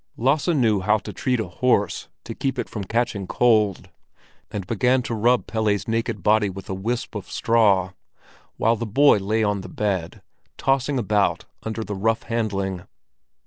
[0.17, 3.91] Lasse knew how to treat a horse to keep it from catching cold,
[4.49, 7.91] and began to rub Pelle's naked body with a wisp of straw,
[8.57, 10.23] while the boy lay on the bed,
[10.57, 12.81] tossing about under the rough handling.